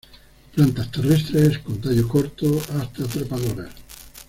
Plantas 0.55 0.89
terrestres 0.89 1.59
con 1.59 1.79
tallo 1.79 2.07
corto 2.07 2.59
hasta 2.75 3.03
trepadoras. 3.05 3.69